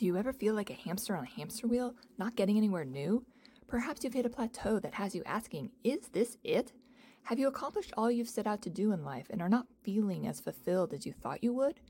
Do 0.00 0.06
you 0.06 0.16
ever 0.16 0.32
feel 0.32 0.54
like 0.54 0.70
a 0.70 0.72
hamster 0.72 1.14
on 1.14 1.24
a 1.24 1.28
hamster 1.28 1.66
wheel, 1.66 1.94
not 2.16 2.34
getting 2.34 2.56
anywhere 2.56 2.86
new? 2.86 3.22
Perhaps 3.68 4.02
you've 4.02 4.14
hit 4.14 4.24
a 4.24 4.30
plateau 4.30 4.78
that 4.78 4.94
has 4.94 5.14
you 5.14 5.22
asking, 5.26 5.72
Is 5.84 6.08
this 6.08 6.38
it? 6.42 6.72
Have 7.24 7.38
you 7.38 7.46
accomplished 7.46 7.92
all 7.98 8.10
you've 8.10 8.26
set 8.26 8.46
out 8.46 8.62
to 8.62 8.70
do 8.70 8.92
in 8.92 9.04
life 9.04 9.26
and 9.28 9.42
are 9.42 9.48
not 9.50 9.66
feeling 9.82 10.26
as 10.26 10.40
fulfilled 10.40 10.94
as 10.94 11.04
you 11.04 11.12
thought 11.12 11.44
you 11.44 11.52
would? 11.52 11.80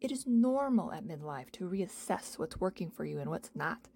It 0.00 0.10
is 0.10 0.26
normal 0.26 0.90
at 0.90 1.06
midlife 1.06 1.52
to 1.52 1.70
reassess 1.70 2.36
what's 2.36 2.58
working 2.58 2.90
for 2.90 3.04
you 3.04 3.20
and 3.20 3.30
what's 3.30 3.52
not. 3.54 3.86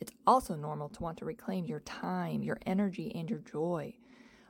It's 0.00 0.12
also 0.26 0.56
normal 0.56 0.88
to 0.88 1.02
want 1.04 1.18
to 1.18 1.24
reclaim 1.24 1.64
your 1.64 1.78
time, 1.78 2.42
your 2.42 2.58
energy, 2.66 3.12
and 3.14 3.30
your 3.30 3.38
joy. 3.38 3.94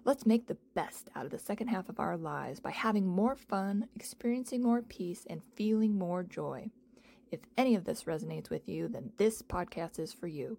Let's 0.06 0.24
make 0.24 0.46
the 0.46 0.56
best 0.74 1.10
out 1.14 1.26
of 1.26 1.30
the 1.30 1.38
second 1.38 1.68
half 1.68 1.90
of 1.90 2.00
our 2.00 2.16
lives 2.16 2.58
by 2.58 2.70
having 2.70 3.06
more 3.06 3.36
fun, 3.36 3.88
experiencing 3.94 4.62
more 4.62 4.80
peace, 4.80 5.26
and 5.28 5.42
feeling 5.56 5.98
more 5.98 6.22
joy. 6.22 6.70
If 7.32 7.40
any 7.56 7.76
of 7.76 7.86
this 7.86 8.04
resonates 8.04 8.50
with 8.50 8.68
you, 8.68 8.88
then 8.88 9.10
this 9.16 9.40
podcast 9.40 9.98
is 9.98 10.12
for 10.12 10.26
you. 10.26 10.58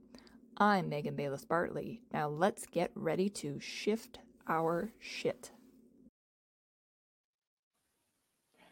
I'm 0.57 0.89
Megan 0.89 1.15
Bayles 1.15 1.45
Bartley. 1.45 2.01
Now 2.11 2.29
let's 2.29 2.65
get 2.65 2.89
ready 2.95 3.29
to 3.29 3.59
shift 3.59 4.17
our 4.47 4.89
shit. 4.99 5.51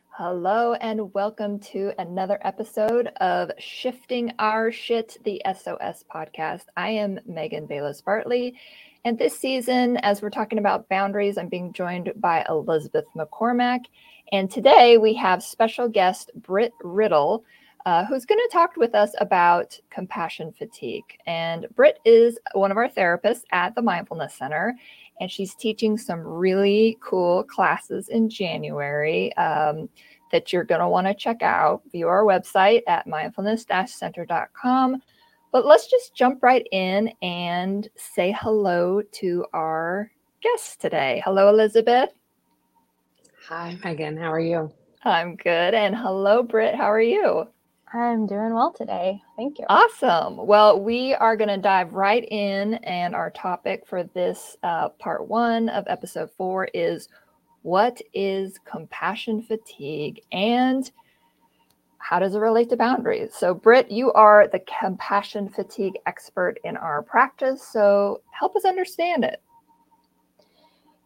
Hello, 0.09 0.73
and 0.73 1.13
welcome 1.13 1.59
to 1.59 1.94
another 1.99 2.39
episode 2.41 3.11
of 3.17 3.52
Shifting 3.59 4.33
Our 4.39 4.72
Shit, 4.72 5.17
the 5.23 5.39
SOS 5.45 6.03
podcast. 6.11 6.66
I 6.75 6.89
am 6.89 7.20
Megan 7.27 7.67
Bayles 7.67 8.02
Bartley, 8.02 8.55
and 9.05 9.16
this 9.16 9.38
season, 9.38 9.97
as 9.97 10.23
we're 10.23 10.31
talking 10.31 10.58
about 10.58 10.89
boundaries, 10.89 11.38
I'm 11.38 11.49
being 11.49 11.72
joined 11.72 12.11
by 12.16 12.44
Elizabeth 12.49 13.05
McCormack. 13.16 13.86
And 14.31 14.49
today 14.49 14.97
we 14.97 15.13
have 15.16 15.44
special 15.44 15.88
guest 15.88 16.31
Britt 16.36 16.73
Riddle 16.81 17.44
uh, 17.85 18.05
who's 18.05 18.26
going 18.26 18.40
to 18.40 18.49
talk 18.52 18.76
with 18.77 18.95
us 18.95 19.13
about 19.20 19.80
compassion 19.89 20.52
fatigue. 20.52 21.17
And 21.26 21.67
Britt 21.75 22.00
is 22.05 22.38
one 22.53 22.72
of 22.72 22.78
our 22.78 22.89
therapists 22.89 23.44
at 23.52 23.75
the 23.75 23.81
Mindfulness 23.81 24.36
Center, 24.36 24.75
and 25.19 25.31
she's 25.31 25.55
teaching 25.55 25.97
some 25.97 26.20
really 26.22 26.97
cool 27.02 27.44
classes 27.44 28.09
in 28.09 28.30
January 28.30 29.36
um, 29.38 29.89
that 30.31 30.52
you're 30.52 30.64
going 30.64 30.81
to 30.81 30.88
want 30.88 31.08
to 31.08 31.14
check 31.14 31.42
out. 31.42 31.81
View 31.92 32.08
our 32.08 32.23
website 32.23 32.81
at 32.88 33.08
mindfulness-center.com. 33.08 35.02
But 35.52 35.66
let's 35.66 35.88
just 35.88 36.16
jump 36.16 36.42
right 36.42 36.66
in 36.72 37.11
and 37.22 37.89
say 37.98 38.36
hello 38.39 39.02
to 39.11 39.45
our 39.53 40.09
guest 40.42 40.80
today. 40.80 41.22
Hello, 41.25 41.50
Elizabeth. 41.50 42.09
Hi, 43.48 43.77
Megan. 43.83 44.16
How 44.16 44.31
are 44.31 44.39
you? 44.39 44.72
I'm 45.03 45.36
good. 45.36 45.73
And 45.73 45.95
hello, 45.95 46.42
Britt. 46.44 46.75
How 46.75 46.92
are 46.92 47.02
you? 47.02 47.48
I'm 47.94 48.25
doing 48.25 48.53
well 48.53 48.72
today. 48.72 49.22
Thank 49.36 49.59
you. 49.59 49.66
Awesome. 49.67 50.38
Well, 50.38 50.80
we 50.80 51.14
are 51.16 51.36
going 51.36 51.50
to 51.50 51.58
dive 51.58 51.94
right 51.94 52.23
in, 52.31 52.75
and 52.75 53.14
our 53.14 53.31
topic 53.31 53.86
for 53.86 54.03
this 54.03 54.56
uh, 54.64 54.89
part 54.89 55.28
one 55.28 55.67
of 55.70 55.83
episode 55.88 56.30
four 56.38 56.70
is 56.73 57.09
what 57.64 58.02
is 58.14 58.59
compassion 58.66 59.42
fatigue 59.42 60.22
and 60.31 60.89
how 61.98 62.17
does 62.17 62.33
it 62.33 62.39
relate 62.39 62.70
to 62.70 62.78
boundaries? 62.78 63.36
So, 63.36 63.53
Britt, 63.53 63.92
you 63.92 64.11
are 64.14 64.48
the 64.48 64.64
compassion 64.80 65.50
fatigue 65.50 66.00
expert 66.08 66.59
in 66.64 66.78
our 66.78 67.03
practice. 67.03 67.61
So, 67.61 68.22
help 68.31 68.55
us 68.55 68.66
understand 68.66 69.23
it. 69.23 69.42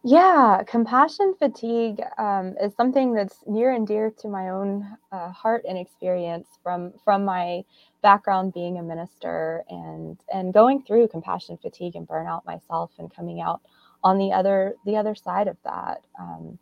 Yeah, 0.08 0.62
compassion 0.68 1.34
fatigue 1.40 2.00
um, 2.20 2.56
is 2.62 2.76
something 2.76 3.14
that's 3.16 3.40
near 3.48 3.72
and 3.74 3.88
dear 3.88 4.12
to 4.20 4.30
my 4.30 4.50
own 4.50 4.88
uh, 5.12 5.32
heart 5.32 5.66
and 5.68 5.80
experience 5.80 6.48
from 6.64 6.94
from 7.04 7.26
my 7.26 7.64
background 8.04 8.54
being 8.54 8.78
a 8.78 8.84
minister 8.84 9.66
and 9.70 10.20
and 10.32 10.54
going 10.54 10.84
through 10.84 11.08
compassion 11.08 11.58
fatigue 11.58 11.98
and 11.98 12.08
burnout 12.08 12.46
myself 12.46 12.92
and 13.00 13.16
coming 13.16 13.42
out 13.42 13.62
on 14.04 14.20
the 14.20 14.32
other 14.32 14.76
the 14.86 14.96
other 14.96 15.16
side 15.16 15.50
of 15.50 15.58
that. 15.66 16.04
Um, 16.20 16.60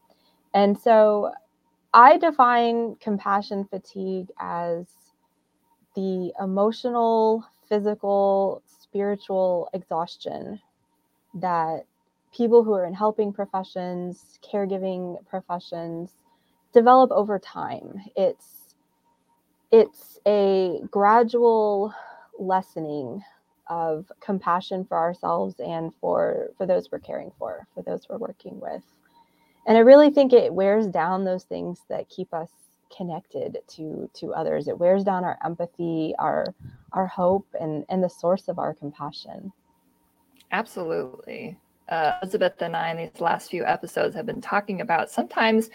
and 0.54 0.80
so, 0.80 1.32
I 1.94 2.18
define 2.18 2.96
compassion 2.98 3.66
fatigue 3.66 4.30
as 4.40 4.88
the 5.96 6.34
emotional, 6.40 7.46
physical, 7.70 8.64
spiritual 8.66 9.70
exhaustion 9.74 10.60
that 11.36 11.86
people 12.34 12.64
who 12.64 12.74
are 12.74 12.86
in 12.86 12.94
helping 12.94 13.32
professions, 13.32 14.40
caregiving 14.44 15.24
professions 15.28 16.12
develop 16.74 17.12
over 17.12 17.40
time. 17.40 18.02
It's 18.16 18.76
it's 19.72 20.20
a 20.28 20.80
gradual 20.92 21.94
lessening 22.38 23.24
of 23.68 24.12
compassion 24.20 24.84
for 24.84 24.98
ourselves 24.98 25.56
and 25.60 25.94
for 25.96 26.50
for 26.58 26.66
those 26.66 26.92
we're 26.92 27.00
caring 27.00 27.32
for, 27.38 27.68
for 27.74 27.82
those 27.84 28.08
we're 28.10 28.18
working 28.18 28.60
with. 28.60 28.84
And 29.66 29.78
I 29.78 29.82
really 29.82 30.10
think 30.10 30.34
it 30.34 30.54
wears 30.54 30.88
down 30.88 31.24
those 31.24 31.46
things 31.46 31.82
that 31.90 32.10
keep 32.10 32.34
us 32.34 32.50
connected 32.96 33.60
to 33.68 34.10
to 34.16 34.34
others. 34.34 34.68
It 34.68 34.78
wears 34.78 35.04
down 35.04 35.24
our 35.24 35.38
empathy, 35.46 36.14
our 36.20 36.54
our 36.92 37.08
hope 37.08 37.48
and 37.60 37.86
and 37.90 38.04
the 38.04 38.10
source 38.10 38.48
of 38.48 38.60
our 38.60 38.74
compassion. 38.74 39.52
Absolutely 40.52 41.58
uh, 41.90 42.14
Elizabeth 42.22 42.62
and 42.62 42.76
I 42.76 42.92
in 42.92 42.98
these 42.98 43.22
last 43.22 43.50
few 43.50 43.66
episodes 43.66 44.16
have 44.16 44.26
been 44.26 44.42
talking 44.42 44.82
about 44.82 45.10
sometimes 45.10 45.70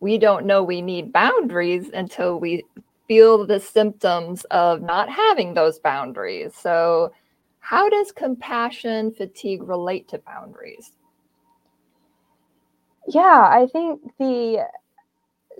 we 0.00 0.18
don't 0.18 0.46
know 0.46 0.62
we 0.62 0.82
need 0.82 1.12
boundaries 1.12 1.90
until 1.94 2.38
we 2.38 2.64
feel 3.08 3.46
the 3.46 3.60
symptoms 3.60 4.44
of 4.50 4.82
not 4.82 5.08
having 5.08 5.54
those 5.54 5.78
boundaries. 5.78 6.54
So, 6.54 7.12
how 7.60 7.88
does 7.88 8.12
compassion 8.12 9.12
fatigue 9.12 9.62
relate 9.62 10.08
to 10.08 10.18
boundaries? 10.18 10.92
Yeah, 13.06 13.48
I 13.50 13.66
think 13.72 14.00
the 14.18 14.66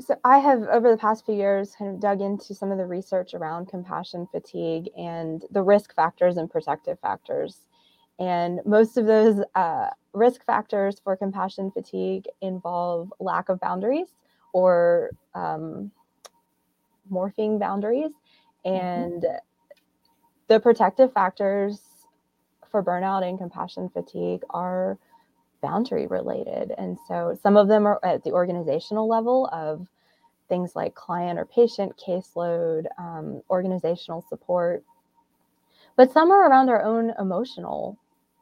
so 0.00 0.16
I 0.24 0.38
have 0.38 0.62
over 0.62 0.90
the 0.90 0.96
past 0.96 1.24
few 1.24 1.34
years 1.34 1.74
kind 1.78 1.94
of 1.94 2.00
dug 2.00 2.20
into 2.20 2.54
some 2.54 2.72
of 2.72 2.78
the 2.78 2.86
research 2.86 3.32
around 3.32 3.68
compassion 3.68 4.26
fatigue 4.30 4.88
and 4.96 5.44
the 5.52 5.62
risk 5.62 5.94
factors 5.94 6.36
and 6.36 6.50
protective 6.50 6.98
factors 7.00 7.60
and 8.18 8.60
most 8.64 8.96
of 8.96 9.06
those 9.06 9.42
uh, 9.54 9.88
risk 10.12 10.44
factors 10.44 11.00
for 11.02 11.16
compassion 11.16 11.70
fatigue 11.70 12.26
involve 12.40 13.12
lack 13.18 13.48
of 13.48 13.60
boundaries 13.60 14.08
or 14.52 15.10
um, 15.34 15.90
morphing 17.10 17.58
boundaries. 17.58 18.12
Mm-hmm. 18.64 18.76
And 18.76 19.22
mm-hmm. 19.22 19.36
the 20.48 20.60
protective 20.60 21.12
factors 21.12 21.80
for 22.70 22.82
burnout 22.82 23.28
and 23.28 23.38
compassion 23.38 23.88
fatigue 23.88 24.42
are 24.50 24.98
boundary 25.60 26.06
related. 26.06 26.72
And 26.76 26.96
so 27.08 27.36
some 27.42 27.56
of 27.56 27.68
them 27.68 27.86
are 27.86 27.98
at 28.04 28.22
the 28.22 28.32
organizational 28.32 29.08
level 29.08 29.48
of 29.52 29.88
things 30.48 30.76
like 30.76 30.94
client 30.94 31.38
or 31.38 31.46
patient 31.46 31.94
caseload, 31.96 32.84
um, 32.98 33.42
organizational 33.50 34.24
support. 34.28 34.84
But 35.96 36.12
some 36.12 36.30
are 36.30 36.48
around 36.48 36.68
our 36.68 36.82
own 36.82 37.14
emotional 37.18 37.98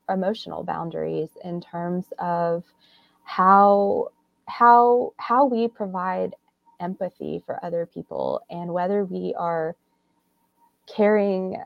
emotional 0.09 0.63
boundaries 0.65 1.31
in 1.45 1.61
terms 1.61 2.13
of 2.19 2.65
how 3.25 4.09
how 4.49 5.13
how 5.19 5.47
we 5.47 5.69
provide 5.69 6.35
empathy 6.81 7.43
for 7.47 7.65
other 7.65 7.87
people 7.87 8.41
and 8.51 8.73
whether 8.73 9.05
we 9.05 9.35
are 9.39 9.77
caring 10.87 11.57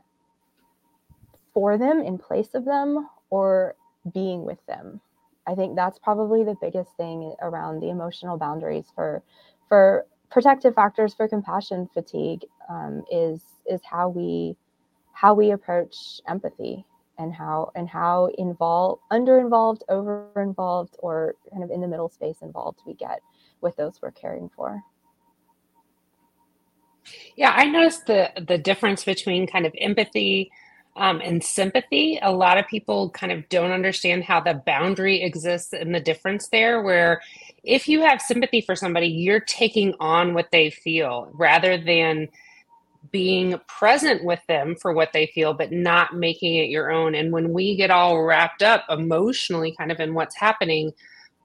for 1.53 1.77
them 1.77 2.01
in 2.01 2.17
place 2.17 2.53
of 2.53 2.65
them 2.65 3.09
or 3.29 3.75
being 4.13 4.45
with 4.45 4.63
them. 4.67 5.01
I 5.47 5.55
think 5.55 5.75
that's 5.75 5.97
probably 5.99 6.43
the 6.43 6.55
biggest 6.61 6.95
thing 6.97 7.33
around 7.41 7.79
the 7.79 7.89
emotional 7.89 8.37
boundaries 8.37 8.91
for 8.95 9.23
for 9.67 10.05
protective 10.29 10.75
factors 10.75 11.13
for 11.13 11.27
compassion 11.27 11.89
fatigue 11.93 12.45
um, 12.69 13.03
is 13.11 13.41
is 13.65 13.81
how 13.83 14.09
we 14.09 14.55
how 15.13 15.33
we 15.33 15.51
approach 15.51 16.21
empathy 16.27 16.85
and 17.17 17.33
how 17.33 17.71
and 17.75 17.89
how 17.89 18.29
involved 18.37 19.01
under 19.11 19.39
involved 19.39 19.83
over 19.89 20.29
involved 20.35 20.95
or 20.99 21.35
kind 21.51 21.63
of 21.63 21.71
in 21.71 21.81
the 21.81 21.87
middle 21.87 22.09
space 22.09 22.37
involved 22.41 22.79
we 22.85 22.93
get 22.93 23.19
with 23.61 23.75
those 23.75 24.01
we're 24.01 24.11
caring 24.11 24.49
for. 24.55 24.81
Yeah 27.35 27.53
i 27.55 27.65
noticed 27.65 28.05
the 28.07 28.31
the 28.47 28.57
difference 28.57 29.03
between 29.03 29.47
kind 29.47 29.65
of 29.65 29.73
empathy 29.79 30.51
um, 30.97 31.21
and 31.23 31.43
sympathy. 31.43 32.19
A 32.21 32.31
lot 32.31 32.57
of 32.57 32.67
people 32.67 33.11
kind 33.11 33.31
of 33.31 33.47
don't 33.49 33.71
understand 33.71 34.23
how 34.23 34.41
the 34.41 34.55
boundary 34.65 35.21
exists 35.21 35.71
and 35.71 35.93
the 35.93 35.99
difference 35.99 36.49
there 36.49 36.81
where 36.81 37.21
if 37.63 37.87
you 37.87 38.01
have 38.01 38.21
sympathy 38.21 38.61
for 38.61 38.75
somebody 38.75 39.07
you're 39.07 39.39
taking 39.39 39.93
on 39.99 40.33
what 40.33 40.49
they 40.51 40.69
feel 40.71 41.29
rather 41.33 41.77
than 41.77 42.27
being 43.11 43.59
present 43.67 44.23
with 44.23 44.39
them 44.47 44.75
for 44.81 44.93
what 44.93 45.13
they 45.13 45.27
feel, 45.27 45.53
but 45.53 45.71
not 45.71 46.15
making 46.15 46.55
it 46.55 46.69
your 46.69 46.91
own. 46.91 47.15
And 47.15 47.31
when 47.31 47.53
we 47.53 47.75
get 47.75 47.91
all 47.91 48.21
wrapped 48.21 48.63
up 48.63 48.85
emotionally, 48.89 49.75
kind 49.77 49.91
of 49.91 49.99
in 49.99 50.13
what's 50.13 50.35
happening, 50.35 50.91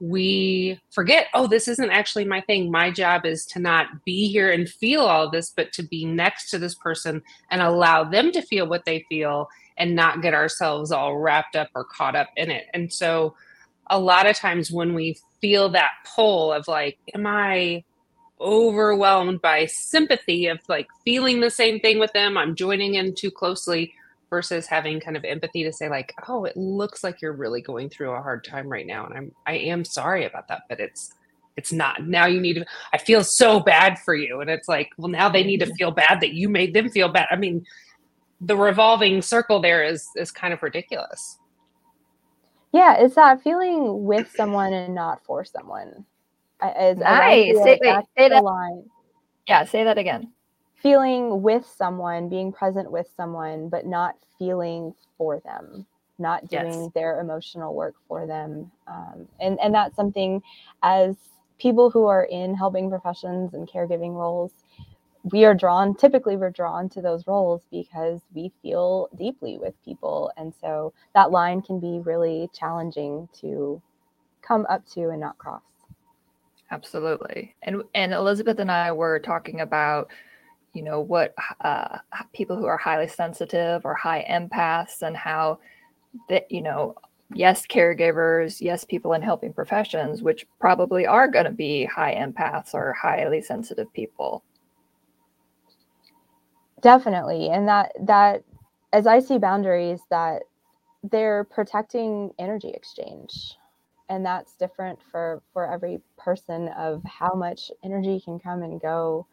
we 0.01 0.81
forget, 0.91 1.29
oh, 1.33 1.47
this 1.47 1.69
isn't 1.69 1.91
actually 1.91 2.25
my 2.25 2.41
thing. 2.41 2.71
My 2.71 2.91
job 2.91 3.25
is 3.25 3.47
to 3.47 3.61
not 3.61 4.05
be 4.05 4.29
here 4.29 4.51
and 4.51 4.69
feel 4.69 5.03
all 5.03 5.31
this, 5.31 5.53
but 5.55 5.73
to 5.75 5.83
be 5.83 6.05
next 6.05 6.51
to 6.51 6.59
this 6.59 6.75
person 6.75 7.23
and 7.51 7.63
allow 7.63 8.03
them 8.03 8.33
to 8.33 8.43
feel 8.43 8.67
what 8.67 8.85
they 8.85 9.05
feel 9.09 9.49
and 9.77 9.95
not 9.95 10.21
get 10.21 10.35
ourselves 10.35 10.91
all 10.91 11.19
wrapped 11.19 11.55
up 11.55 11.69
or 11.75 11.85
caught 11.85 12.17
up 12.17 12.29
in 12.37 12.51
it. 12.51 12.65
And 12.75 12.93
so, 12.93 13.35
a 13.91 13.99
lot 13.99 14.27
of 14.27 14.37
times 14.37 14.71
when 14.71 14.95
we 14.95 15.19
feel 15.41 15.69
that 15.69 15.91
pull 16.17 16.53
of 16.53 16.67
like, 16.67 16.99
am 17.15 17.27
I 17.27 17.85
overwhelmed 18.43 19.41
by 19.41 19.67
sympathy 19.67 20.47
of 20.47 20.61
like 20.69 20.89
feeling 21.05 21.41
the 21.41 21.51
same 21.51 21.81
thing 21.81 21.99
with 21.99 22.13
them? 22.13 22.37
I'm 22.37 22.55
joining 22.55 22.95
in 22.95 23.15
too 23.15 23.31
closely 23.31 23.95
versus 24.31 24.67
having 24.67 24.99
kind 24.99 25.17
of 25.17 25.25
empathy 25.25 25.63
to 25.63 25.71
say 25.71 25.91
like 25.91 26.15
oh 26.27 26.47
it 26.47 26.57
looks 26.57 27.05
like 27.05 27.21
you're 27.21 27.35
really 27.35 27.61
going 27.61 27.91
through 27.91 28.13
a 28.13 28.23
hard 28.23 28.43
time 28.43 28.67
right 28.67 28.87
now 28.87 29.05
and 29.05 29.15
i'm 29.15 29.33
i 29.47 29.53
am 29.53 29.85
sorry 29.85 30.25
about 30.25 30.49
that 30.49 30.63
but 30.71 30.81
it's 30.81 31.13
it's 31.57 31.73
not. 31.73 32.07
Now 32.07 32.27
you 32.27 32.41
need 32.41 32.55
to 32.55 32.67
i 32.93 32.99
feel 32.99 33.23
so 33.25 33.61
bad 33.61 33.99
for 33.99 34.15
you. 34.15 34.41
And 34.41 34.51
it's 34.51 34.69
like 34.69 34.91
well 34.97 35.09
now 35.09 35.29
they 35.29 35.45
need 35.45 35.61
to 35.61 35.75
feel 35.75 35.91
bad 35.91 36.21
that 36.21 36.35
you 36.35 36.49
made 36.49 36.75
them 36.75 36.89
feel 36.89 37.09
bad. 37.09 37.29
I 37.31 37.37
mean 37.37 37.65
the 38.41 38.57
revolving 38.57 39.23
circle 39.23 39.61
there 39.61 39.85
is 39.85 40.09
is 40.17 40.31
kind 40.31 40.53
of 40.53 40.63
ridiculous. 40.63 41.39
Yeah 42.73 42.97
it's 42.99 43.15
that 43.17 43.43
feeling 43.43 44.05
with 44.05 44.31
someone 44.35 44.73
and 44.73 44.95
not 44.95 45.25
for 45.25 45.45
someone 45.45 46.07
as, 46.63 46.99
nice 46.99 47.57
as 47.57 47.63
say, 47.65 47.79
wait, 47.81 48.05
say 48.17 48.29
that 48.29 48.45
line 48.45 48.85
yeah 49.47 49.65
say 49.65 49.85
that 49.85 49.99
again 49.99 50.33
feeling 50.83 51.43
with 51.43 51.65
someone, 51.65 52.29
being 52.29 52.53
present 52.53 52.91
with 52.91 53.09
someone, 53.17 53.69
but 53.69 53.87
not 53.87 54.17
feeling 54.39 54.93
for 55.17 55.41
them, 55.41 55.87
not 56.19 56.49
doing 56.49 56.83
yes. 56.83 56.91
their 56.95 57.21
emotional 57.21 57.75
work 57.75 57.95
for 58.09 58.27
them. 58.27 58.71
Um, 58.89 59.29
and, 59.41 59.59
and 59.61 59.73
that's 59.73 59.95
something 59.95 60.43
as 60.83 61.17
people 61.59 61.89
who 61.89 62.07
are 62.07 62.25
in 62.25 62.57
helping 62.57 62.91
professions 62.91 63.55
and 63.55 63.69
caregiving 63.69 64.15
roles, 64.15 64.53
we 65.31 65.45
are 65.45 65.55
drawn, 65.55 65.95
typically, 65.95 66.37
we're 66.37 66.51
drawn 66.51 66.89
to 66.89 67.01
those 67.01 67.29
roles 67.29 67.63
because 67.71 68.21
we 68.35 68.51
feel 68.61 69.09
deeply 69.17 69.57
with 69.57 69.75
people. 69.85 70.33
And 70.37 70.53
so 70.61 70.93
that 71.15 71.31
line 71.31 71.63
can 71.63 71.79
be 71.79 72.01
really 72.01 72.51
challenging 72.53 73.29
to 73.41 73.81
come 74.43 74.67
up 74.69 74.85
to 74.95 75.11
and 75.11 75.21
not 75.21 75.39
cross. 75.39 75.63
Absolutely. 76.73 77.55
And 77.63 77.83
and 77.95 78.15
Elizabeth 78.15 78.59
and 78.59 78.73
I 78.73 78.93
were 78.93 79.19
talking 79.19 79.61
about 79.61 80.11
you 80.73 80.83
know 80.83 81.01
what 81.01 81.35
uh, 81.61 81.99
people 82.33 82.57
who 82.57 82.65
are 82.65 82.79
highly 82.79 83.09
sensitive 83.09 83.85
or 83.85 83.95
high 83.95 84.27
empaths 84.29 85.03
and 85.03 85.15
how 85.15 85.59
that 86.31 86.51
you 86.51 86.63
know 86.63 86.95
yes 87.35 87.67
caregivers 87.67 88.61
yes 88.61 88.85
people 88.85 89.13
in 89.13 89.21
helping 89.23 89.53
professions 89.53 90.23
which 90.23 90.47
probably 90.61 91.07
are 91.07 91.29
going 91.29 91.45
to 91.45 91.51
be 91.51 91.85
high 91.85 92.15
empaths 92.15 92.73
or 92.73 92.95
highly 92.95 93.43
sensitive 93.43 93.93
people. 93.93 94.43
Definitely. 96.81 97.51
And 97.51 97.69
that 97.69 97.93
that 98.01 98.45
as 98.95 99.07
i 99.07 99.21
see 99.21 99.37
boundaries 99.37 100.01
that 100.11 100.43
they're 101.03 101.45
protecting 101.45 102.31
energy 102.39 102.71
exchange 102.71 103.59
and 104.09 104.25
that's 104.25 104.55
different 104.55 105.01
for 105.03 105.43
for 105.53 105.71
every 105.71 106.01
person 106.17 106.69
of 106.69 107.03
how 107.05 107.35
much 107.35 107.71
energy 107.85 108.21
can 108.21 108.39
come 108.39 108.63
and 108.63 108.81
go 108.81 109.27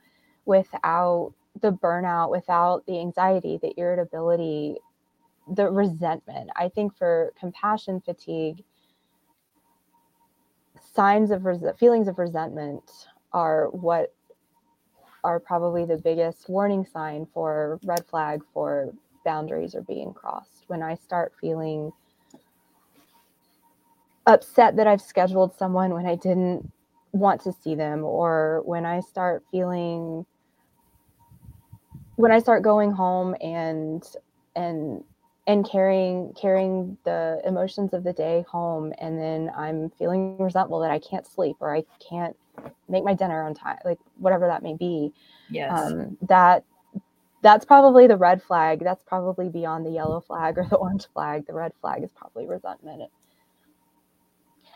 without 0.46 1.34
the 1.62 1.72
burnout, 1.72 2.32
without 2.32 2.86
the 2.86 3.00
anxiety, 3.00 3.60
the 3.62 3.74
irritability, 3.78 4.78
the 5.56 5.70
resentment. 5.70 6.50
I 6.56 6.70
think 6.70 6.96
for 6.96 7.34
compassion 7.40 8.02
fatigue, 8.02 8.64
signs 10.94 11.32
of 11.32 11.46
res- 11.46 11.64
feelings 11.78 12.08
of 12.08 12.18
resentment 12.20 13.08
are 13.34 13.68
what 13.70 14.14
are 15.24 15.40
probably 15.40 15.86
the 15.86 15.98
biggest 15.98 16.48
warning 16.50 16.86
sign 16.86 17.28
for 17.34 17.80
red 17.84 18.06
flag 18.06 18.42
for 18.54 18.94
boundaries 19.26 19.76
are 19.76 19.82
being 19.82 20.14
crossed. 20.14 20.64
When 20.68 20.82
I 20.82 20.96
start 20.96 21.34
feeling 21.42 21.92
upset 24.26 24.76
that 24.76 24.88
I've 24.88 25.02
scheduled 25.02 25.56
someone 25.58 25.94
when 25.94 26.06
I 26.06 26.16
didn't 26.16 26.72
want 27.12 27.42
to 27.42 27.54
see 27.54 27.76
them, 27.76 28.04
or 28.04 28.62
when 28.66 28.86
I 28.86 29.00
start 29.00 29.44
feeling 29.52 30.26
when 32.16 32.32
I 32.32 32.40
start 32.40 32.64
going 32.64 32.92
home 32.92 33.36
and 33.42 34.04
and 34.56 35.04
and 35.48 35.68
carrying 35.68 36.34
carrying 36.34 36.98
the 37.06 37.42
emotions 37.46 37.94
of 37.94 38.04
the 38.04 38.12
day 38.14 38.44
home 38.48 38.94
and 39.00 39.18
then 39.18 39.50
I'm 39.56 39.90
feeling 39.92 40.38
resentful 40.38 40.80
that 40.82 40.92
I 40.92 41.00
can't 41.00 41.26
sleep 41.26 41.56
or 41.62 41.74
I 41.74 41.86
can't 42.08 42.36
make 42.90 43.06
my 43.06 43.14
dinner 43.14 43.42
on 43.44 43.54
time 43.56 43.78
like 43.86 44.00
whatever 44.18 44.48
that 44.48 44.62
may 44.64 44.76
be 44.76 45.14
yes. 45.50 45.72
um, 45.72 46.18
that 46.28 46.66
that's 47.42 47.64
probably 47.64 48.06
the 48.06 48.18
red 48.18 48.44
flag. 48.44 48.84
That's 48.84 49.04
probably 49.04 49.50
beyond 49.50 49.86
the 49.86 49.92
yellow 49.92 50.20
flag 50.20 50.58
or 50.58 50.66
the 50.66 50.76
orange 50.76 51.08
flag. 51.14 51.48
The 51.48 51.54
red 51.54 51.72
flag 51.80 52.04
is 52.04 52.12
probably 52.12 52.48
resentment 52.48 53.10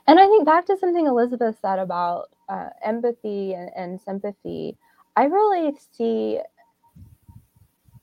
and 0.08 0.20
I 0.20 0.28
think 0.28 0.46
back 0.46 0.66
to 0.68 0.78
something 0.78 1.08
Elizabeth 1.08 1.58
said 1.62 1.80
about 1.80 2.30
uh, 2.50 2.70
empathy 2.84 3.54
and, 3.54 3.70
and 3.76 4.02
sympathy 4.02 4.78
I 5.16 5.26
really 5.26 5.74
see 5.96 6.40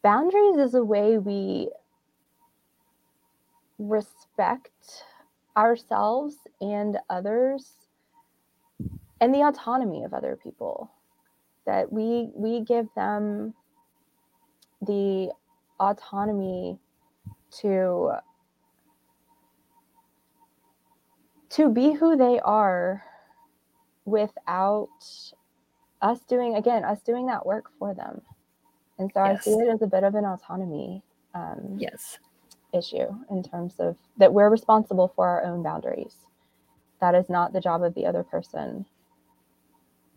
boundaries 0.02 0.58
as 0.58 0.74
a 0.74 0.84
way 0.84 1.18
we 1.18 1.70
respect 3.78 5.04
ourselves 5.56 6.36
and 6.60 6.98
others 7.08 7.72
and 9.20 9.34
the 9.34 9.40
autonomy 9.40 10.04
of 10.04 10.14
other 10.14 10.38
people 10.42 10.90
that 11.66 11.92
we 11.92 12.30
we 12.34 12.60
give 12.60 12.86
them 12.94 13.54
the 14.82 15.30
autonomy 15.78 16.78
to 17.50 18.12
to 21.50 21.68
be 21.68 21.92
who 21.92 22.16
they 22.16 22.40
are 22.40 23.04
without 24.04 24.88
us 26.02 26.20
doing 26.28 26.56
again 26.56 26.84
us 26.84 27.00
doing 27.02 27.26
that 27.26 27.44
work 27.44 27.70
for 27.78 27.94
them 27.94 28.20
and 28.98 29.10
so 29.12 29.24
yes. 29.24 29.38
I 29.38 29.44
see 29.44 29.52
it 29.52 29.68
as 29.68 29.82
a 29.82 29.86
bit 29.86 30.04
of 30.04 30.14
an 30.14 30.24
autonomy 30.24 31.02
um, 31.34 31.76
yes 31.78 32.18
issue 32.72 33.06
in 33.30 33.42
terms 33.42 33.74
of 33.78 33.96
that 34.16 34.32
we're 34.32 34.48
responsible 34.48 35.12
for 35.14 35.26
our 35.26 35.44
own 35.44 35.62
boundaries. 35.62 36.14
That 37.00 37.14
is 37.14 37.28
not 37.28 37.52
the 37.52 37.60
job 37.60 37.82
of 37.82 37.94
the 37.94 38.06
other 38.06 38.22
person. 38.22 38.84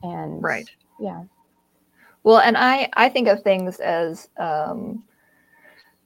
And 0.01 0.43
right. 0.43 0.69
Yeah. 0.99 1.23
Well, 2.23 2.39
and 2.39 2.57
I 2.57 2.89
I 2.93 3.09
think 3.09 3.27
of 3.27 3.41
things 3.41 3.79
as 3.79 4.29
um, 4.37 5.03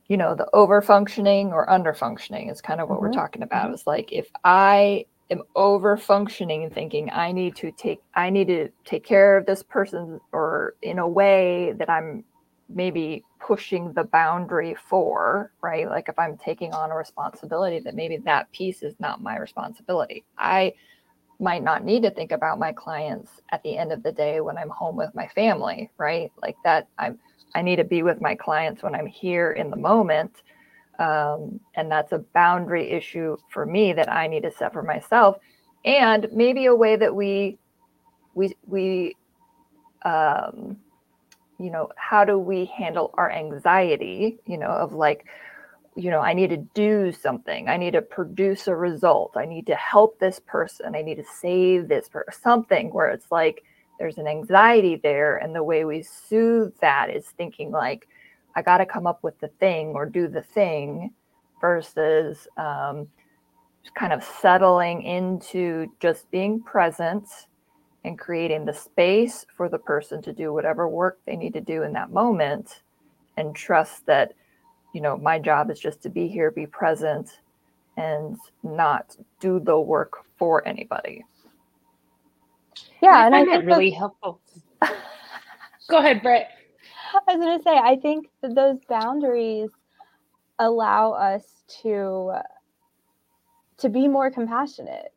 you 0.07 0.17
know 0.17 0.35
the 0.35 0.47
over 0.53 0.81
functioning 0.81 1.51
or 1.51 1.69
under 1.69 1.93
functioning 1.93 2.49
is 2.49 2.61
kind 2.61 2.79
of 2.79 2.89
what 2.89 2.95
mm-hmm. 2.95 3.05
we're 3.05 3.13
talking 3.13 3.43
about. 3.43 3.65
Mm-hmm. 3.65 3.73
It's 3.73 3.87
like 3.87 4.11
if 4.11 4.27
I 4.43 5.05
am 5.29 5.43
over 5.55 5.97
functioning 5.97 6.63
and 6.63 6.73
thinking 6.73 7.09
I 7.11 7.31
need 7.31 7.55
to 7.57 7.71
take 7.71 7.99
I 8.15 8.29
need 8.29 8.47
to 8.47 8.69
take 8.85 9.03
care 9.03 9.37
of 9.37 9.45
this 9.45 9.63
person 9.63 10.19
or 10.31 10.75
in 10.81 10.99
a 10.99 11.07
way 11.07 11.73
that 11.73 11.89
I'm 11.89 12.23
maybe 12.69 13.23
pushing 13.39 13.93
the 13.93 14.03
boundary 14.03 14.75
for, 14.89 15.51
right? 15.61 15.87
Like 15.87 16.09
if 16.09 16.19
I'm 16.19 16.37
taking 16.37 16.73
on 16.73 16.91
a 16.91 16.95
responsibility 16.95 17.79
that 17.79 17.95
maybe 17.95 18.17
that 18.17 18.51
piece 18.51 18.83
is 18.83 18.95
not 18.99 19.21
my 19.21 19.37
responsibility. 19.37 20.25
I 20.37 20.73
might 21.39 21.63
not 21.63 21.83
need 21.83 22.03
to 22.03 22.09
think 22.09 22.31
about 22.31 22.59
my 22.59 22.73
clients 22.73 23.41
at 23.51 23.61
the 23.63 23.77
end 23.77 23.91
of 23.91 24.03
the 24.03 24.11
day 24.11 24.41
when 24.41 24.57
I'm 24.57 24.69
home 24.69 24.95
with 24.95 25.13
my 25.13 25.27
family, 25.27 25.89
right? 25.97 26.31
Like 26.41 26.55
that 26.63 26.87
I'm 26.97 27.19
I 27.55 27.61
need 27.61 27.77
to 27.77 27.83
be 27.83 28.03
with 28.03 28.21
my 28.21 28.35
clients 28.35 28.83
when 28.83 28.93
I'm 28.93 29.05
here 29.05 29.53
in 29.53 29.69
the 29.69 29.77
moment. 29.77 30.43
Um, 30.99 31.59
and 31.75 31.91
that's 31.91 32.11
a 32.11 32.19
boundary 32.19 32.89
issue 32.89 33.37
for 33.49 33.65
me 33.65 33.93
that 33.93 34.11
I 34.11 34.27
need 34.27 34.43
to 34.43 34.51
set 34.51 34.73
for 34.73 34.83
myself. 34.83 35.37
And 35.85 36.27
maybe 36.33 36.65
a 36.65 36.75
way 36.75 36.95
that 36.95 37.15
we 37.15 37.57
we 38.33 38.55
we 38.65 39.15
um 40.03 40.77
you 41.59 41.71
know 41.71 41.89
how 41.95 42.23
do 42.23 42.37
we 42.37 42.65
handle 42.65 43.11
our 43.15 43.31
anxiety 43.31 44.37
you 44.45 44.57
know 44.57 44.67
of 44.67 44.93
like 44.93 45.25
you 45.95 46.11
know 46.11 46.19
i 46.19 46.33
need 46.33 46.51
to 46.51 46.57
do 46.57 47.11
something. 47.11 47.67
I 47.67 47.77
need 47.77 47.93
to 47.93 48.01
produce 48.01 48.67
a 48.67 48.75
result. 48.75 49.31
I 49.35 49.45
need 49.45 49.65
to 49.67 49.75
help 49.75 50.19
this 50.19 50.39
person. 50.45 50.95
I 50.95 51.01
need 51.01 51.15
to 51.15 51.23
save 51.23 51.87
this 51.87 52.07
for 52.07 52.25
something 52.31 52.93
where 52.93 53.09
it's 53.09 53.31
like 53.31 53.63
there's 53.97 54.17
an 54.17 54.27
anxiety 54.27 54.95
there. 54.95 55.37
And 55.37 55.55
the 55.55 55.63
way 55.63 55.85
we 55.85 56.03
soothe 56.03 56.73
that 56.81 57.09
is 57.09 57.25
thinking 57.25 57.71
like 57.71 58.07
i 58.57 58.61
got 58.63 58.79
to 58.79 58.85
come 58.85 59.07
up 59.07 59.23
with 59.23 59.39
the 59.39 59.49
thing 59.59 59.89
or 59.89 60.05
do 60.05 60.27
the 60.27 60.41
thing 60.41 61.13
versus 61.61 62.47
um, 62.57 63.07
kind 63.95 64.13
of 64.13 64.23
settling 64.23 65.01
into 65.03 65.87
just 66.01 66.29
being 66.31 66.61
present 66.61 67.27
and 68.03 68.19
creating 68.19 68.65
the 68.65 68.73
space 68.73 69.45
for 69.55 69.69
the 69.69 69.79
person 69.79 70.21
to 70.21 70.33
do 70.33 70.53
whatever 70.53 70.89
work 70.89 71.19
they 71.25 71.37
need 71.37 71.53
to 71.53 71.61
do 71.61 71.83
in 71.83 71.93
that 71.93 72.11
moment 72.11 72.81
and 73.37 73.55
trust 73.55 74.05
that 74.07 74.33
you 74.93 75.01
know 75.01 75.17
my 75.17 75.39
job 75.39 75.71
is 75.71 75.79
just 75.79 76.01
to 76.01 76.09
be 76.09 76.27
here 76.27 76.51
be 76.51 76.67
present 76.67 77.39
and 77.97 78.37
not 78.63 79.15
do 79.39 79.59
the 79.59 79.79
work 79.79 80.25
for 80.37 80.67
anybody 80.67 81.23
Yeah, 83.01 83.25
and 83.25 83.35
I 83.35 83.39
find 83.39 83.47
that 83.49 83.65
really 83.65 83.91
helpful. 83.91 84.41
Go 85.89 85.99
ahead, 85.99 86.21
Britt. 86.21 86.47
I 87.27 87.35
was 87.35 87.45
going 87.45 87.57
to 87.57 87.63
say, 87.63 87.77
I 87.77 87.95
think 87.97 88.29
that 88.41 88.55
those 88.55 88.77
boundaries 88.87 89.69
allow 90.59 91.11
us 91.13 91.43
to 91.83 92.33
to 93.77 93.89
be 93.89 94.07
more 94.07 94.31
compassionate. 94.31 95.13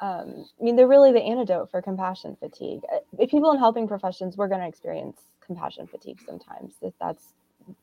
Um, 0.00 0.46
I 0.60 0.64
mean, 0.64 0.76
they're 0.76 0.86
really 0.86 1.12
the 1.12 1.22
antidote 1.22 1.70
for 1.70 1.82
compassion 1.82 2.36
fatigue. 2.38 2.82
Uh, 2.92 2.98
if 3.18 3.30
people 3.30 3.50
in 3.52 3.58
helping 3.58 3.88
professions, 3.88 4.36
we're 4.36 4.48
going 4.48 4.60
to 4.60 4.68
experience 4.68 5.20
compassion 5.44 5.86
fatigue 5.86 6.20
sometimes. 6.24 6.74
That's 7.00 7.32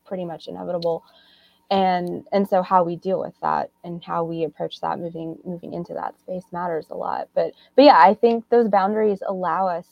pretty 0.05 0.25
much 0.25 0.47
inevitable. 0.47 1.03
And 1.71 2.25
and 2.31 2.47
so 2.47 2.61
how 2.61 2.83
we 2.83 2.97
deal 2.97 3.19
with 3.19 3.33
that 3.41 3.71
and 3.83 4.03
how 4.03 4.23
we 4.23 4.43
approach 4.43 4.79
that 4.81 4.99
moving 4.99 5.37
moving 5.43 5.73
into 5.73 5.93
that 5.93 6.19
space 6.19 6.43
matters 6.51 6.87
a 6.91 6.95
lot. 6.95 7.29
But 7.33 7.53
but 7.75 7.85
yeah, 7.85 7.97
I 7.97 8.13
think 8.13 8.47
those 8.49 8.67
boundaries 8.67 9.23
allow 9.27 9.67
us 9.67 9.87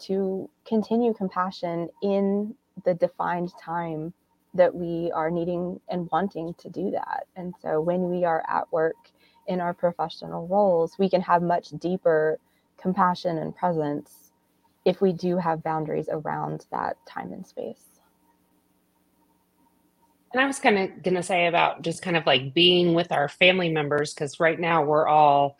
to 0.00 0.50
continue 0.66 1.14
compassion 1.14 1.88
in 2.02 2.54
the 2.84 2.94
defined 2.94 3.52
time 3.60 4.12
that 4.54 4.74
we 4.74 5.10
are 5.12 5.30
needing 5.30 5.80
and 5.88 6.08
wanting 6.12 6.54
to 6.58 6.68
do 6.68 6.90
that. 6.92 7.26
And 7.34 7.54
so 7.60 7.80
when 7.80 8.08
we 8.08 8.24
are 8.24 8.44
at 8.48 8.72
work 8.72 8.94
in 9.46 9.60
our 9.60 9.74
professional 9.74 10.46
roles, 10.46 10.96
we 10.98 11.10
can 11.10 11.20
have 11.22 11.42
much 11.42 11.70
deeper 11.78 12.38
compassion 12.80 13.38
and 13.38 13.54
presence 13.54 14.32
if 14.84 15.00
we 15.00 15.12
do 15.12 15.38
have 15.38 15.62
boundaries 15.62 16.08
around 16.10 16.66
that 16.70 16.96
time 17.06 17.32
and 17.32 17.46
space. 17.46 17.84
And 20.32 20.42
I 20.42 20.46
was 20.46 20.58
kind 20.58 20.78
of 20.78 21.02
going 21.02 21.14
to 21.14 21.22
say 21.22 21.46
about 21.46 21.82
just 21.82 22.02
kind 22.02 22.16
of 22.16 22.26
like 22.26 22.54
being 22.54 22.94
with 22.94 23.12
our 23.12 23.28
family 23.28 23.70
members, 23.70 24.12
because 24.12 24.40
right 24.40 24.58
now 24.58 24.84
we're 24.84 25.06
all 25.06 25.56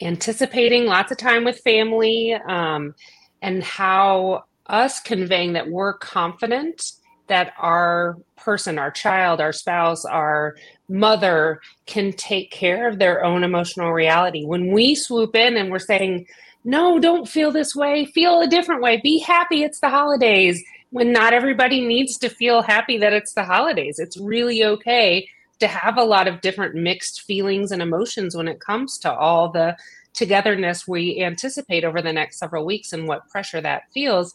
anticipating 0.00 0.86
lots 0.86 1.12
of 1.12 1.18
time 1.18 1.44
with 1.44 1.60
family 1.60 2.34
um, 2.34 2.94
and 3.40 3.62
how 3.62 4.44
us 4.70 5.00
conveying 5.00 5.52
that 5.54 5.68
we're 5.68 5.94
confident 5.94 6.92
that 7.26 7.52
our 7.58 8.16
person, 8.36 8.78
our 8.78 8.90
child, 8.90 9.40
our 9.40 9.52
spouse, 9.52 10.04
our 10.04 10.56
mother 10.88 11.60
can 11.86 12.12
take 12.12 12.50
care 12.50 12.88
of 12.88 12.98
their 12.98 13.24
own 13.24 13.44
emotional 13.44 13.92
reality. 13.92 14.44
When 14.44 14.72
we 14.72 14.94
swoop 14.94 15.36
in 15.36 15.56
and 15.56 15.70
we're 15.70 15.78
saying, 15.78 16.26
no, 16.64 16.98
don't 16.98 17.28
feel 17.28 17.52
this 17.52 17.74
way, 17.74 18.04
feel 18.06 18.40
a 18.40 18.48
different 18.48 18.82
way, 18.82 19.00
be 19.02 19.18
happy, 19.18 19.62
it's 19.62 19.80
the 19.80 19.88
holidays. 19.88 20.62
When 20.90 21.12
not 21.12 21.32
everybody 21.32 21.86
needs 21.86 22.18
to 22.18 22.28
feel 22.28 22.62
happy 22.62 22.98
that 22.98 23.12
it's 23.12 23.34
the 23.34 23.44
holidays, 23.44 23.98
it's 23.98 24.18
really 24.18 24.64
okay 24.64 25.28
to 25.60 25.68
have 25.68 25.96
a 25.96 26.04
lot 26.04 26.26
of 26.26 26.40
different 26.40 26.74
mixed 26.74 27.22
feelings 27.22 27.70
and 27.70 27.80
emotions 27.80 28.34
when 28.34 28.48
it 28.48 28.60
comes 28.60 28.98
to 28.98 29.12
all 29.12 29.50
the 29.50 29.76
togetherness 30.12 30.88
we 30.88 31.22
anticipate 31.22 31.84
over 31.84 32.02
the 32.02 32.12
next 32.12 32.38
several 32.38 32.66
weeks 32.66 32.92
and 32.92 33.06
what 33.06 33.28
pressure 33.28 33.60
that 33.60 33.84
feels. 33.92 34.34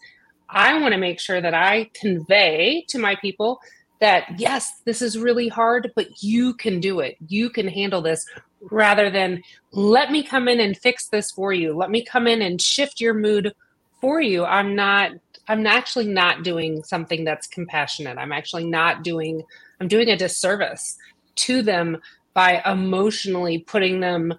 I 0.50 0.80
want 0.80 0.94
to 0.94 1.00
make 1.00 1.20
sure 1.20 1.42
that 1.42 1.54
I 1.54 1.90
convey 1.94 2.86
to 2.90 3.00
my 3.00 3.16
people 3.16 3.60
that 4.00 4.40
yes, 4.40 4.82
this 4.86 5.02
is 5.02 5.18
really 5.18 5.48
hard, 5.48 5.92
but 5.96 6.22
you 6.22 6.54
can 6.54 6.80
do 6.80 7.00
it. 7.00 7.16
You 7.28 7.50
can 7.50 7.68
handle 7.68 8.02
this 8.02 8.26
rather 8.62 9.10
than 9.10 9.42
let 9.72 10.12
me 10.12 10.24
come 10.24 10.48
in 10.48 10.60
and 10.60 10.78
fix 10.78 11.08
this 11.08 11.32
for 11.32 11.54
you. 11.54 11.76
Let 11.76 11.90
me 11.90 12.04
come 12.04 12.28
in 12.28 12.42
and 12.42 12.62
shift 12.62 13.00
your 13.00 13.14
mood 13.14 13.54
for 14.02 14.22
you. 14.22 14.44
I'm 14.46 14.76
not 14.76 15.12
I'm 15.48 15.68
actually 15.68 16.08
not 16.08 16.44
doing 16.44 16.84
something 16.84 17.24
that's 17.24 17.48
compassionate. 17.48 18.18
I'm 18.18 18.32
actually 18.32 18.66
not 18.66 19.04
doing 19.04 19.44
I'm 19.80 19.88
doing 19.88 20.10
a 20.10 20.18
disservice 20.18 20.98
to 21.36 21.62
them 21.62 21.98
by 22.34 22.62
emotionally 22.66 23.60
putting 23.60 24.00
them 24.00 24.34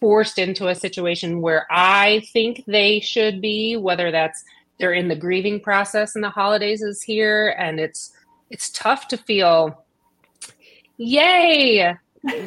forced 0.00 0.38
into 0.38 0.68
a 0.68 0.74
situation 0.74 1.40
where 1.40 1.66
I 1.70 2.22
think 2.32 2.64
they 2.66 3.00
should 3.00 3.40
be, 3.40 3.76
whether 3.76 4.10
that's 4.10 4.42
they're 4.78 4.92
in 4.92 5.08
the 5.08 5.16
grieving 5.16 5.60
process 5.60 6.14
and 6.14 6.24
the 6.24 6.30
holidays 6.30 6.82
is 6.82 7.02
here 7.02 7.54
and 7.58 7.80
it's 7.80 8.12
it's 8.50 8.70
tough 8.70 9.08
to 9.08 9.16
feel 9.16 9.84
yay 10.98 11.94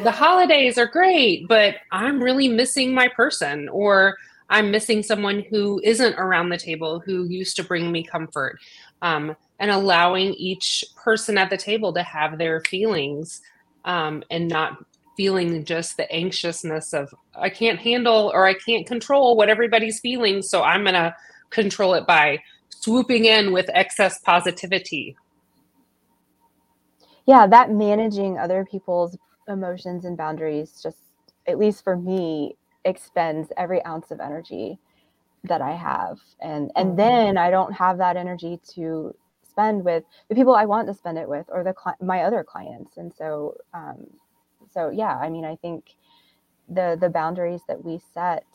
the 0.04 0.12
holidays 0.12 0.78
are 0.78 0.88
great 0.88 1.48
but 1.48 1.76
i'm 1.92 2.22
really 2.22 2.48
missing 2.48 2.94
my 2.94 3.08
person 3.08 3.70
or 3.70 4.16
i'm 4.50 4.72
missing 4.72 5.04
someone 5.04 5.44
who 5.50 5.80
isn't 5.84 6.16
around 6.16 6.50
the 6.50 6.58
table 6.58 7.00
who 7.00 7.26
used 7.26 7.56
to 7.56 7.64
bring 7.64 7.92
me 7.92 8.04
comfort 8.04 8.60
um, 9.02 9.36
and 9.60 9.72
allowing 9.72 10.34
each 10.34 10.84
person 10.96 11.38
at 11.38 11.50
the 11.50 11.58
table 11.58 11.94
to 11.94 12.04
have 12.04 12.38
their 12.38 12.60
feelings 12.62 13.42
um, 13.86 14.24
and 14.30 14.48
not 14.50 14.84
feeling 15.16 15.64
just 15.64 15.98
the 15.98 16.12
anxiousness 16.12 16.94
of 16.94 17.14
i 17.36 17.50
can't 17.50 17.80
handle 17.80 18.32
or 18.34 18.48
i 18.48 18.54
can't 18.54 18.88
control 18.88 19.36
what 19.36 19.50
everybody's 19.50 20.00
feeling 20.00 20.42
so 20.42 20.64
i'm 20.64 20.84
gonna 20.84 21.14
control 21.50 21.94
it 21.94 22.06
by 22.06 22.39
swooping 22.70 23.25
in 23.25 23.51
with 23.51 23.70
excess 23.74 24.20
positivity. 24.20 25.15
Yeah, 27.25 27.46
that 27.48 27.72
managing 27.72 28.38
other 28.38 28.65
people's 28.65 29.18
emotions 29.48 30.06
and 30.06 30.18
boundaries 30.18 30.79
just 30.82 30.98
at 31.48 31.58
least 31.58 31.84
for 31.84 31.98
me 31.98 32.56
expends 32.86 33.51
every 33.58 33.84
ounce 33.86 34.12
of 34.12 34.20
energy 34.20 34.79
that 35.44 35.62
I 35.62 35.72
have. 35.72 36.20
And 36.41 36.72
and 36.75 36.89
mm-hmm. 36.89 36.98
then 36.98 37.38
I 37.38 37.50
don't 37.50 37.74
have 37.74 37.98
that 37.98 38.18
energy 38.18 38.60
to 38.75 39.15
spend 39.44 39.84
with 39.84 40.03
the 40.29 40.36
people 40.36 40.56
I 40.56 40.65
want 40.65 40.88
to 40.88 40.94
spend 40.94 41.18
it 41.18 41.27
with 41.27 41.46
or 41.50 41.63
the 41.63 41.74
my 42.01 42.24
other 42.24 42.44
clients. 42.44 42.98
And 42.98 43.13
so 43.13 43.58
um 43.74 44.08
so 44.74 44.89
yeah, 44.89 45.15
I 45.15 45.29
mean 45.29 45.46
I 45.46 45.56
think 45.56 45.96
the 46.68 46.98
the 47.00 47.10
boundaries 47.10 47.62
that 47.68 47.84
we 47.84 48.00
set 48.13 48.46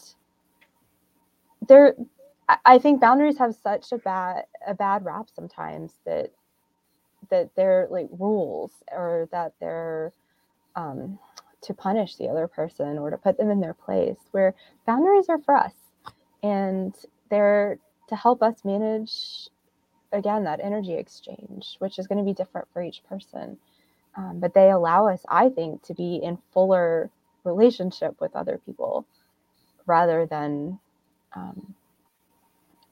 they're 1.67 1.95
I 2.49 2.79
think 2.79 3.01
boundaries 3.01 3.39
have 3.39 3.55
such 3.55 3.93
a 3.93 3.99
bad 3.99 4.45
a 4.67 4.75
bad 4.75 5.05
rap 5.05 5.29
sometimes 5.35 5.95
that 6.07 6.33
that 7.31 7.51
they're 7.57 7.89
like 7.91 8.09
rules 8.19 8.73
or 8.93 9.29
that 9.33 9.55
they're 9.61 10.13
um, 10.77 11.19
to 11.63 11.75
punish 11.75 12.17
the 12.17 12.29
other 12.29 12.49
person 12.49 12.99
or 12.99 13.11
to 13.11 13.19
put 13.19 13.39
them 13.39 13.51
in 13.51 13.61
their 13.61 13.75
place. 13.75 14.19
Where 14.33 14.55
boundaries 14.87 15.29
are 15.29 15.39
for 15.39 15.57
us, 15.57 15.75
and 16.43 16.95
they're 17.31 17.79
to 18.09 18.17
help 18.17 18.43
us 18.43 18.65
manage 18.65 19.49
again 20.13 20.45
that 20.45 20.61
energy 20.63 20.95
exchange, 20.95 21.77
which 21.79 21.99
is 21.99 22.07
going 22.07 22.19
to 22.19 22.25
be 22.25 22.35
different 22.35 22.69
for 22.73 22.83
each 22.83 23.03
person. 23.09 23.59
Um, 24.17 24.41
but 24.41 24.55
they 24.55 24.71
allow 24.71 25.09
us, 25.09 25.23
I 25.29 25.49
think, 25.49 25.83
to 25.85 25.95
be 25.95 26.21
in 26.23 26.39
fuller 26.53 27.11
relationship 27.45 28.21
with 28.21 28.37
other 28.37 28.61
people 28.65 29.07
rather 29.87 30.27
than 30.27 30.79
um, 31.35 31.75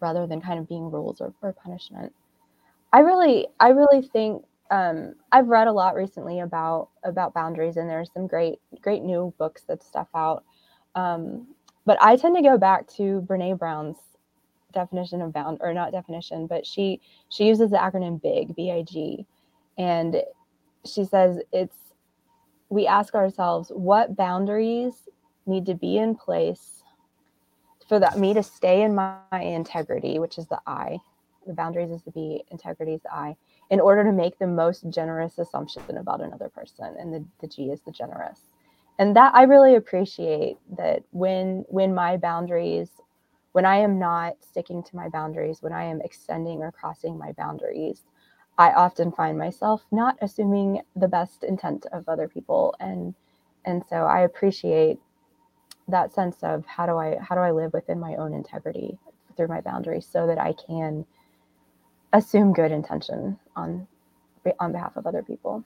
rather 0.02 0.26
than 0.26 0.40
kind 0.40 0.58
of 0.58 0.68
being 0.68 0.90
rules 0.90 1.20
or, 1.20 1.32
or 1.40 1.52
punishment. 1.52 2.12
I 2.92 3.00
really, 3.00 3.46
I 3.60 3.68
really 3.68 4.02
think 4.02 4.44
um, 4.70 5.14
I've 5.30 5.48
read 5.48 5.68
a 5.68 5.72
lot 5.72 5.94
recently 5.94 6.40
about 6.40 6.88
about 7.04 7.34
boundaries, 7.34 7.76
and 7.76 7.88
there's 7.88 8.10
some 8.12 8.26
great, 8.26 8.58
great 8.80 9.02
new 9.02 9.32
books 9.38 9.62
that 9.68 9.82
stuff 9.82 10.08
out. 10.14 10.44
Um, 10.94 11.46
but 11.86 11.98
I 12.02 12.16
tend 12.16 12.36
to 12.36 12.42
go 12.42 12.58
back 12.58 12.86
to 12.96 13.24
Brene 13.26 13.58
Brown's 13.58 13.96
definition 14.72 15.20
of 15.22 15.32
bound, 15.32 15.58
or 15.60 15.72
not 15.74 15.92
definition, 15.92 16.46
but 16.46 16.66
she 16.66 17.00
she 17.28 17.44
uses 17.44 17.70
the 17.70 17.76
acronym 17.76 18.20
BIG, 18.20 18.56
B 18.56 18.70
I 18.70 18.82
G, 18.82 19.26
and 19.78 20.22
she 20.84 21.04
says 21.04 21.38
it's 21.52 21.76
we 22.68 22.86
ask 22.86 23.14
ourselves 23.14 23.70
what 23.74 24.16
boundaries 24.16 25.08
need 25.44 25.66
to 25.66 25.74
be 25.74 25.98
in 25.98 26.14
place 26.14 26.81
for 27.88 27.98
that 27.98 28.18
me 28.18 28.34
to 28.34 28.42
stay 28.42 28.82
in 28.82 28.94
my, 28.94 29.16
my 29.30 29.40
integrity, 29.40 30.18
which 30.18 30.38
is 30.38 30.46
the 30.46 30.60
I, 30.66 30.98
the 31.46 31.54
boundaries 31.54 31.90
is 31.90 32.02
the 32.02 32.10
B, 32.10 32.44
integrity 32.50 32.94
is 32.94 33.02
the 33.02 33.12
I, 33.12 33.36
in 33.70 33.80
order 33.80 34.04
to 34.04 34.12
make 34.12 34.38
the 34.38 34.46
most 34.46 34.88
generous 34.90 35.38
assumption 35.38 35.82
about 35.96 36.20
another 36.20 36.48
person. 36.48 36.94
And 36.98 37.12
the, 37.12 37.24
the 37.40 37.48
G 37.48 37.70
is 37.70 37.80
the 37.80 37.92
generous. 37.92 38.40
And 38.98 39.16
that 39.16 39.34
I 39.34 39.44
really 39.44 39.74
appreciate 39.74 40.58
that 40.76 41.02
when 41.10 41.64
when 41.68 41.94
my 41.94 42.16
boundaries, 42.16 42.90
when 43.52 43.64
I 43.64 43.76
am 43.76 43.98
not 43.98 44.36
sticking 44.40 44.82
to 44.82 44.96
my 44.96 45.08
boundaries, 45.08 45.62
when 45.62 45.72
I 45.72 45.84
am 45.84 46.00
extending 46.02 46.62
or 46.62 46.70
crossing 46.70 47.18
my 47.18 47.32
boundaries, 47.32 48.02
I 48.58 48.72
often 48.72 49.10
find 49.12 49.38
myself 49.38 49.84
not 49.90 50.18
assuming 50.20 50.82
the 50.94 51.08
best 51.08 51.42
intent 51.42 51.86
of 51.92 52.08
other 52.08 52.28
people. 52.28 52.74
And 52.78 53.14
and 53.64 53.82
so 53.88 53.96
I 53.96 54.20
appreciate 54.20 55.00
that 55.88 56.12
sense 56.14 56.36
of 56.42 56.64
how 56.66 56.86
do 56.86 56.96
I 56.96 57.18
how 57.20 57.34
do 57.34 57.40
I 57.40 57.50
live 57.50 57.72
within 57.72 58.00
my 58.00 58.16
own 58.16 58.34
integrity 58.34 58.98
through 59.36 59.48
my 59.48 59.60
boundaries 59.60 60.06
so 60.10 60.26
that 60.26 60.38
I 60.38 60.54
can 60.66 61.04
assume 62.12 62.52
good 62.52 62.72
intention 62.72 63.38
on 63.56 63.86
on 64.58 64.72
behalf 64.72 64.96
of 64.96 65.06
other 65.06 65.22
people. 65.22 65.64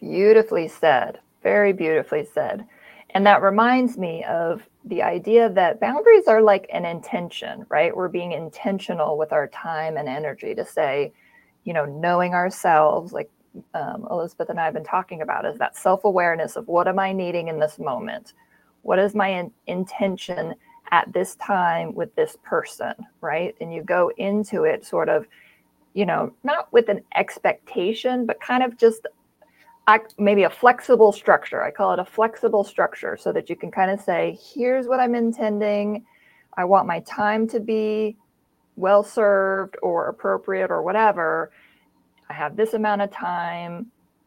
Beautifully 0.00 0.68
said. 0.68 1.20
Very 1.42 1.72
beautifully 1.72 2.24
said. 2.24 2.66
And 3.10 3.26
that 3.26 3.42
reminds 3.42 3.96
me 3.96 4.24
of 4.24 4.68
the 4.84 5.02
idea 5.02 5.48
that 5.50 5.80
boundaries 5.80 6.26
are 6.28 6.42
like 6.42 6.66
an 6.72 6.84
intention, 6.84 7.64
right? 7.68 7.96
We're 7.96 8.08
being 8.08 8.32
intentional 8.32 9.16
with 9.16 9.32
our 9.32 9.46
time 9.48 9.96
and 9.96 10.08
energy 10.08 10.54
to 10.54 10.64
say, 10.66 11.12
you 11.64 11.72
know, 11.72 11.84
knowing 11.86 12.34
ourselves, 12.34 13.12
like 13.12 13.30
um, 13.74 14.06
Elizabeth 14.10 14.50
and 14.50 14.60
I 14.60 14.64
have 14.64 14.74
been 14.74 14.84
talking 14.84 15.22
about, 15.22 15.46
is 15.46 15.58
that 15.58 15.76
self 15.76 16.04
awareness 16.04 16.56
of 16.56 16.68
what 16.68 16.88
am 16.88 16.98
I 16.98 17.12
needing 17.12 17.48
in 17.48 17.58
this 17.58 17.78
moment? 17.78 18.34
What 18.86 18.98
is 18.98 19.14
my 19.14 19.28
in- 19.28 19.52
intention? 19.66 20.54
at 20.90 21.12
this 21.12 21.34
time 21.36 21.94
with 21.94 22.14
this 22.14 22.36
person, 22.42 22.94
right? 23.20 23.54
And 23.60 23.72
you 23.72 23.82
go 23.82 24.10
into 24.16 24.64
it 24.64 24.84
sort 24.84 25.08
of, 25.08 25.26
you 25.94 26.06
know, 26.06 26.32
not 26.44 26.72
with 26.72 26.88
an 26.88 27.02
expectation, 27.14 28.26
but 28.26 28.40
kind 28.40 28.62
of 28.62 28.76
just 28.78 29.06
maybe 30.18 30.42
a 30.42 30.50
flexible 30.50 31.12
structure. 31.12 31.62
I 31.62 31.70
call 31.70 31.92
it 31.92 31.98
a 31.98 32.04
flexible 32.04 32.64
structure 32.64 33.16
so 33.16 33.32
that 33.32 33.48
you 33.48 33.56
can 33.56 33.70
kind 33.70 33.90
of 33.90 34.00
say, 34.00 34.38
here's 34.54 34.86
what 34.86 35.00
I'm 35.00 35.14
intending. 35.14 36.04
I 36.56 36.64
want 36.64 36.86
my 36.86 37.00
time 37.00 37.46
to 37.48 37.60
be 37.60 38.16
well 38.76 39.02
served 39.02 39.76
or 39.82 40.08
appropriate 40.08 40.70
or 40.70 40.82
whatever. 40.82 41.50
I 42.28 42.34
have 42.34 42.56
this 42.56 42.74
amount 42.74 43.02
of 43.02 43.10
time, 43.12 43.86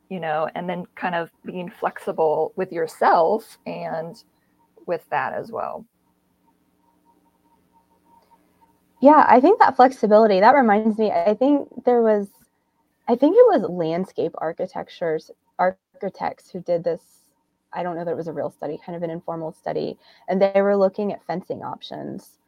you 0.09 0.19
know, 0.19 0.49
and 0.55 0.69
then 0.69 0.85
kind 0.95 1.13
of 1.13 1.29
being 1.45 1.69
flexible 1.69 2.53
with 2.55 2.71
yourself 2.71 3.57
and 3.65 4.23
with 4.85 5.07
that 5.09 5.33
as 5.33 5.51
well. 5.51 5.85
Yeah, 9.01 9.25
I 9.27 9.39
think 9.39 9.59
that 9.59 9.75
flexibility, 9.75 10.39
that 10.39 10.55
reminds 10.55 10.97
me, 10.97 11.11
I 11.11 11.33
think 11.33 11.85
there 11.85 12.01
was, 12.01 12.27
I 13.07 13.15
think 13.15 13.35
it 13.37 13.59
was 13.59 13.69
landscape 13.69 14.33
architectures, 14.39 15.31
architects 15.57 16.49
who 16.49 16.59
did 16.61 16.83
this. 16.83 17.01
I 17.71 17.83
don't 17.83 17.95
know 17.95 18.03
that 18.03 18.11
it 18.11 18.17
was 18.17 18.27
a 18.27 18.33
real 18.33 18.49
study, 18.49 18.79
kind 18.85 18.95
of 18.95 19.03
an 19.03 19.09
informal 19.09 19.51
study. 19.53 19.97
And 20.27 20.41
they 20.41 20.61
were 20.61 20.75
looking 20.75 21.13
at 21.13 21.23
fencing 21.25 21.63
options 21.63 22.39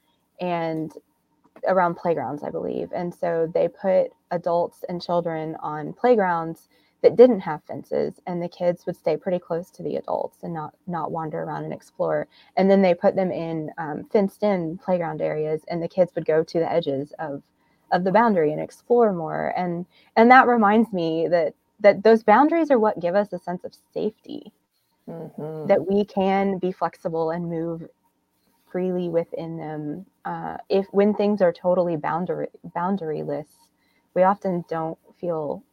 and 0.42 0.92
around 1.68 1.96
playgrounds, 1.96 2.44
I 2.44 2.50
believe. 2.50 2.92
And 2.94 3.14
so 3.14 3.50
they 3.54 3.68
put 3.68 4.08
adults 4.32 4.84
and 4.90 5.02
children 5.02 5.56
on 5.62 5.94
playgrounds 5.94 6.68
that 7.02 7.16
didn't 7.16 7.40
have 7.42 7.64
fences 7.64 8.20
and 8.28 8.42
the 8.42 8.48
kids 8.48 8.86
would 8.86 8.96
stay 8.96 9.18
pretty 9.18 9.40
close 9.40 9.70
to 9.72 9.84
the 9.84 9.96
adults 9.96 10.44
and 10.44 10.54
not 10.54 10.74
not 10.88 11.12
wander 11.12 11.42
around 11.44 11.64
and 11.64 11.74
explore. 11.74 12.28
And 12.58 12.70
then 12.70 12.82
they 12.82 12.94
put 12.94 13.16
them 13.16 13.32
in 13.32 13.72
um, 13.78 14.06
fenced 14.12 14.44
in 14.44 14.78
playground 14.78 15.22
areas 15.22 15.62
and 15.68 15.82
the 15.82 15.88
kids 15.88 16.14
would 16.16 16.26
go 16.26 16.44
to 16.44 16.60
the 16.60 16.72
edges 16.72 17.14
of 17.20 17.42
of 17.92 18.04
the 18.04 18.12
boundary 18.12 18.52
and 18.52 18.62
explore 18.62 19.12
more. 19.14 19.54
And 19.58 19.86
and 20.16 20.30
that 20.32 20.48
reminds 20.48 20.94
me 20.94 21.28
that 21.30 21.54
that 21.80 22.04
those 22.04 22.24
boundaries 22.24 22.72
are 22.72 22.80
what 22.80 23.00
give 23.00 23.16
us 23.16 23.34
a 23.34 23.40
sense 23.40 23.64
of 23.64 23.74
safety. 23.94 24.52
Mm-hmm. 25.10 25.68
that 25.68 25.90
we 25.90 26.06
can 26.06 26.60
be 26.60 26.72
flexible 26.72 27.32
and 27.32 27.50
move 27.50 27.88
freely 28.72 29.10
within 29.10 29.58
them. 29.58 30.06
Uh, 30.24 30.58
if 30.70 30.86
when 30.92 31.16
things 31.16 31.42
are 31.42 31.52
totally 31.52 31.98
boundary 31.98 32.48
boundaryless 32.76 33.48
we 34.14 34.24
often 34.24 34.64
don't 34.70 34.98
feel 35.20 35.64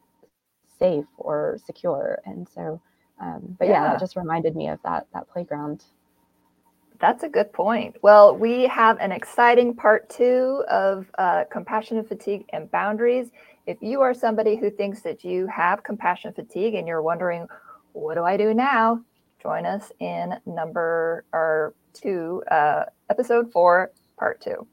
safe 0.79 1.07
or 1.17 1.59
secure. 1.65 2.21
And 2.25 2.49
so, 2.49 2.81
um, 3.21 3.57
but 3.59 3.69
yeah. 3.69 3.83
yeah, 3.83 3.91
that 3.91 4.01
just 4.01 4.17
reminded 4.17 4.57
me 4.57 4.69
of 4.69 4.79
that 4.85 5.07
that 5.13 5.29
playground. 5.29 5.85
That's 7.01 7.23
a 7.23 7.29
good 7.29 7.53
point. 7.53 7.97
Well, 8.03 8.37
we 8.37 8.65
have 8.67 8.99
an 8.99 9.13
exciting 9.13 9.75
part 9.75 10.09
two 10.09 10.65
of 10.69 11.07
uh, 11.17 11.45
compassion 11.51 12.03
fatigue 12.03 12.45
and 12.53 12.69
boundaries. 12.71 13.31
If 13.67 13.79
you 13.81 14.01
are 14.01 14.15
somebody 14.15 14.57
who 14.57 14.69
thinks 14.69 15.03
that 15.03 15.23
you 15.23 15.47
have 15.47 15.85
compassion 15.85 16.33
fatigue 16.33 16.75
and 16.75 16.89
you're 16.89 17.03
wondering, 17.03 17.47
what 17.93 18.15
do 18.15 18.25
I 18.25 18.37
do 18.37 18.53
now? 18.53 19.01
Join 19.41 19.65
us 19.65 19.93
in 20.01 20.35
number 20.47 21.25
or 21.33 21.75
two, 21.93 22.43
uh, 22.51 22.87
episode 23.11 23.53
four, 23.53 23.93
part 24.17 24.41
two. 24.41 24.67